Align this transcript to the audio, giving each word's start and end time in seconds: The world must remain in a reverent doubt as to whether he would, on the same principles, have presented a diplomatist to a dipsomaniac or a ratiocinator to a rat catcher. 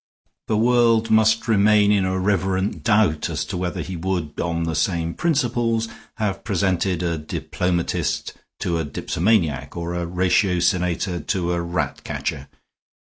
The 0.47 0.57
world 0.57 1.11
must 1.11 1.47
remain 1.47 1.91
in 1.91 2.05
a 2.05 2.17
reverent 2.17 2.83
doubt 2.83 3.29
as 3.29 3.45
to 3.45 3.55
whether 3.55 3.81
he 3.83 3.95
would, 3.95 4.39
on 4.41 4.63
the 4.63 4.73
same 4.73 5.13
principles, 5.13 5.87
have 6.15 6.43
presented 6.43 7.03
a 7.03 7.19
diplomatist 7.19 8.33
to 8.61 8.79
a 8.79 8.83
dipsomaniac 8.83 9.77
or 9.77 9.93
a 9.93 10.07
ratiocinator 10.07 11.27
to 11.27 11.51
a 11.53 11.61
rat 11.61 12.03
catcher. 12.03 12.47